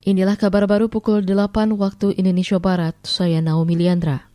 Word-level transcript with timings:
Inilah 0.00 0.40
kabar 0.40 0.64
baru 0.64 0.88
pukul 0.88 1.20
8 1.28 1.76
waktu 1.76 2.16
Indonesia 2.16 2.56
Barat, 2.56 2.96
saya 3.04 3.44
Naomi 3.44 3.76
Liandra. 3.76 4.32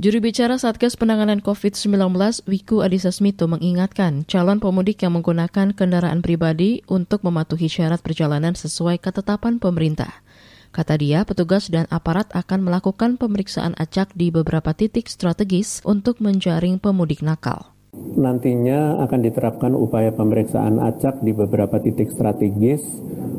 Juru 0.00 0.24
bicara 0.24 0.56
Satgas 0.56 0.96
Penanganan 0.96 1.44
COVID-19 1.44 2.16
Wiku 2.48 2.80
Adhisa 2.80 3.12
Smito 3.12 3.44
mengingatkan 3.44 4.24
calon 4.24 4.56
pemudik 4.56 5.04
yang 5.04 5.20
menggunakan 5.20 5.76
kendaraan 5.76 6.24
pribadi 6.24 6.80
untuk 6.88 7.28
mematuhi 7.28 7.68
syarat 7.68 8.00
perjalanan 8.00 8.56
sesuai 8.56 9.04
ketetapan 9.04 9.60
pemerintah. 9.60 10.24
Kata 10.72 10.96
dia, 10.96 11.28
petugas 11.28 11.68
dan 11.68 11.84
aparat 11.92 12.32
akan 12.32 12.64
melakukan 12.64 13.20
pemeriksaan 13.20 13.76
acak 13.76 14.16
di 14.16 14.32
beberapa 14.32 14.72
titik 14.72 15.12
strategis 15.12 15.84
untuk 15.84 16.24
menjaring 16.24 16.80
pemudik 16.80 17.20
nakal. 17.20 17.68
Nantinya 17.92 19.04
akan 19.04 19.20
diterapkan 19.20 19.76
upaya 19.76 20.08
pemeriksaan 20.16 20.80
acak 20.80 21.20
di 21.20 21.36
beberapa 21.36 21.76
titik 21.76 22.08
strategis 22.08 22.80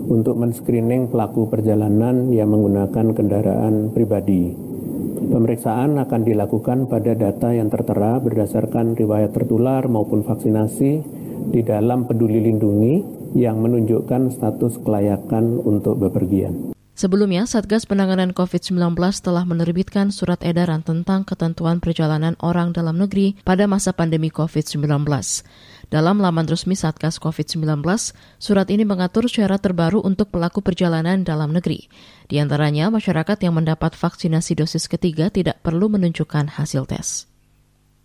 untuk 0.07 0.35
men-screening 0.35 1.07
pelaku 1.07 1.47
perjalanan 1.47 2.31
yang 2.33 2.51
menggunakan 2.51 3.15
kendaraan 3.15 3.93
pribadi. 3.95 4.51
Pemeriksaan 5.23 5.95
akan 5.97 6.21
dilakukan 6.27 6.91
pada 6.91 7.15
data 7.15 7.55
yang 7.55 7.71
tertera 7.71 8.19
berdasarkan 8.19 8.99
riwayat 8.99 9.31
tertular 9.31 9.87
maupun 9.87 10.21
vaksinasi 10.27 10.91
di 11.49 11.61
dalam 11.63 12.05
peduli 12.05 12.43
lindungi 12.43 12.93
yang 13.33 13.63
menunjukkan 13.63 14.35
status 14.35 14.83
kelayakan 14.83 15.63
untuk 15.63 15.97
bepergian. 15.97 16.72
Sebelumnya, 16.93 17.49
Satgas 17.49 17.89
Penanganan 17.89 18.37
COVID-19 18.37 18.93
telah 19.17 19.41
menerbitkan 19.49 20.13
surat 20.13 20.37
edaran 20.45 20.85
tentang 20.85 21.25
ketentuan 21.25 21.81
perjalanan 21.81 22.37
orang 22.37 22.69
dalam 22.69 23.01
negeri 23.01 23.33
pada 23.41 23.65
masa 23.65 23.97
pandemi 23.97 24.29
COVID-19. 24.29 24.85
Dalam 25.89 26.21
laman 26.21 26.45
resmi 26.45 26.77
Satgas 26.77 27.17
COVID-19, 27.17 27.81
surat 28.37 28.69
ini 28.69 28.85
mengatur 28.85 29.25
syarat 29.25 29.65
terbaru 29.65 30.05
untuk 30.05 30.29
pelaku 30.29 30.61
perjalanan 30.61 31.25
dalam 31.25 31.49
negeri. 31.49 31.89
Di 32.29 32.37
antaranya, 32.37 32.93
masyarakat 32.93 33.41
yang 33.41 33.57
mendapat 33.57 33.97
vaksinasi 33.97 34.53
dosis 34.53 34.85
ketiga 34.85 35.33
tidak 35.33 35.65
perlu 35.65 35.89
menunjukkan 35.89 36.61
hasil 36.61 36.85
tes. 36.85 37.32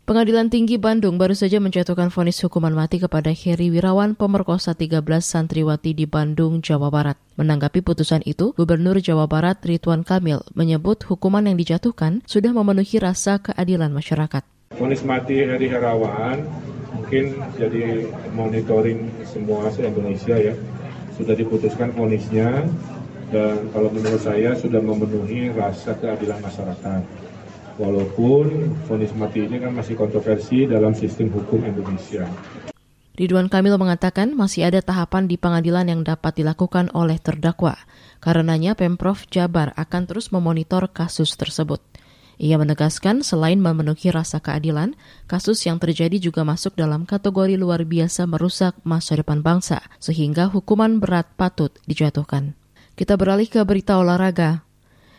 Pengadilan 0.09 0.49
Tinggi 0.49 0.81
Bandung 0.81 1.21
baru 1.21 1.37
saja 1.37 1.61
menjatuhkan 1.61 2.09
vonis 2.09 2.41
hukuman 2.41 2.73
mati 2.73 2.97
kepada 2.97 3.29
Heri 3.29 3.69
Wirawan 3.69 4.17
pemerkosa 4.17 4.73
13 4.73 5.05
santriwati 5.21 5.93
di 5.93 6.09
Bandung, 6.09 6.65
Jawa 6.65 6.89
Barat. 6.89 7.21
Menanggapi 7.37 7.85
putusan 7.85 8.25
itu, 8.25 8.57
Gubernur 8.57 9.05
Jawa 9.05 9.29
Barat 9.29 9.61
Ridwan 9.61 10.09
Kamil 10.09 10.41
menyebut 10.57 11.05
hukuman 11.05 11.45
yang 11.45 11.61
dijatuhkan 11.61 12.25
sudah 12.25 12.57
memenuhi 12.57 12.97
rasa 12.97 13.37
keadilan 13.37 13.93
masyarakat. 13.93 14.41
Vonis 14.81 15.05
mati 15.05 15.45
Heri 15.45 15.69
Herawan 15.69 16.41
mungkin 16.97 17.45
jadi 17.61 18.09
monitoring 18.33 19.13
semua 19.29 19.69
se-Indonesia 19.69 20.41
ya. 20.41 20.57
Sudah 21.21 21.37
diputuskan 21.37 21.93
vonisnya 21.93 22.65
dan 23.29 23.61
kalau 23.77 23.93
menurut 23.93 24.25
saya 24.25 24.57
sudah 24.57 24.81
memenuhi 24.81 25.53
rasa 25.53 25.93
keadilan 26.01 26.41
masyarakat 26.41 27.29
walaupun 27.79 28.75
vonis 28.85 29.15
mati 29.15 29.47
ini 29.47 29.63
kan 29.63 29.73
masih 29.73 29.95
kontroversi 29.95 30.67
dalam 30.67 30.93
sistem 30.93 31.31
hukum 31.31 31.63
Indonesia. 31.65 32.27
Ridwan 33.19 33.51
Kamil 33.51 33.75
mengatakan 33.75 34.31
masih 34.39 34.71
ada 34.71 34.79
tahapan 34.79 35.27
di 35.27 35.35
pengadilan 35.35 35.91
yang 35.91 36.07
dapat 36.07 36.39
dilakukan 36.39 36.95
oleh 36.95 37.19
terdakwa. 37.19 37.75
Karenanya 38.23 38.79
Pemprov 38.79 39.27
Jabar 39.27 39.75
akan 39.75 40.07
terus 40.07 40.31
memonitor 40.31 40.87
kasus 40.91 41.35
tersebut. 41.35 41.83
Ia 42.39 42.55
menegaskan 42.55 43.27
selain 43.27 43.59
memenuhi 43.59 44.15
rasa 44.15 44.39
keadilan, 44.39 44.95
kasus 45.27 45.59
yang 45.67 45.83
terjadi 45.83 46.23
juga 46.23 46.47
masuk 46.47 46.79
dalam 46.79 47.03
kategori 47.03 47.59
luar 47.59 47.83
biasa 47.83 48.31
merusak 48.31 48.79
masa 48.87 49.19
depan 49.19 49.43
bangsa, 49.43 49.83
sehingga 49.99 50.47
hukuman 50.47 51.03
berat 51.03 51.27
patut 51.35 51.75
dijatuhkan. 51.91 52.55
Kita 52.95 53.19
beralih 53.19 53.51
ke 53.51 53.59
berita 53.67 53.99
olahraga. 53.99 54.68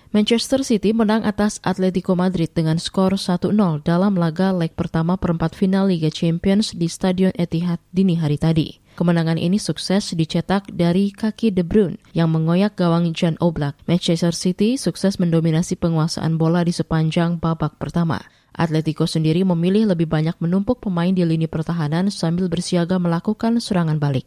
Manchester 0.10 0.66
City 0.66 0.90
menang 0.90 1.22
atas 1.22 1.62
Atletico 1.62 2.18
Madrid 2.18 2.50
dengan 2.50 2.82
skor 2.82 3.14
1-0 3.14 3.54
dalam 3.86 4.18
laga 4.18 4.50
leg 4.50 4.74
pertama 4.74 5.22
perempat 5.22 5.54
final 5.54 5.86
Liga 5.86 6.10
Champions 6.10 6.74
di 6.74 6.90
Stadion 6.90 7.30
Etihad 7.38 7.78
dini 7.94 8.18
hari 8.18 8.42
tadi. 8.42 8.82
Kemenangan 8.98 9.38
ini 9.38 9.62
sukses 9.62 10.10
dicetak 10.18 10.74
dari 10.74 11.14
kaki 11.14 11.54
De 11.54 11.62
Bruyne 11.62 12.02
yang 12.18 12.34
mengoyak 12.34 12.74
gawang 12.74 13.14
Jan 13.14 13.38
Oblak. 13.38 13.78
Manchester 13.86 14.34
City 14.34 14.82
sukses 14.82 15.22
mendominasi 15.22 15.78
penguasaan 15.78 16.42
bola 16.42 16.66
di 16.66 16.74
sepanjang 16.74 17.38
babak 17.38 17.78
pertama. 17.78 18.18
Atletico 18.50 19.06
sendiri 19.06 19.46
memilih 19.46 19.94
lebih 19.94 20.10
banyak 20.10 20.42
menumpuk 20.42 20.82
pemain 20.82 21.14
di 21.14 21.22
lini 21.22 21.46
pertahanan 21.46 22.10
sambil 22.10 22.50
bersiaga 22.50 22.98
melakukan 22.98 23.62
serangan 23.62 24.02
balik. 24.02 24.26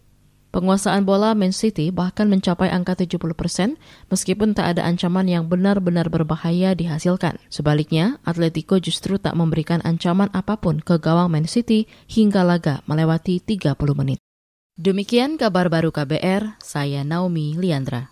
Penguasaan 0.53 1.09
bola 1.09 1.33
Man 1.33 1.57
City 1.57 1.89
bahkan 1.89 2.29
mencapai 2.29 2.69
angka 2.69 2.93
70 2.93 3.33
persen 3.33 3.81
meskipun 4.13 4.53
tak 4.53 4.77
ada 4.77 4.85
ancaman 4.85 5.25
yang 5.25 5.49
benar-benar 5.49 6.13
berbahaya 6.13 6.77
dihasilkan. 6.77 7.41
Sebaliknya, 7.49 8.21
Atletico 8.29 8.77
justru 8.77 9.17
tak 9.17 9.33
memberikan 9.33 9.81
ancaman 9.81 10.29
apa 10.37 10.61
pun 10.61 10.85
ke 10.85 11.01
gawang 11.01 11.33
Man 11.33 11.49
City 11.49 11.89
hingga 12.05 12.45
laga 12.45 12.85
melewati 12.85 13.41
30 13.41 13.73
menit. 13.97 14.21
Demikian 14.73 15.37
kabar 15.37 15.69
baru 15.69 15.93
KBR, 15.93 16.57
saya 16.57 17.05
Naomi 17.05 17.53
Liandra. 17.57 18.09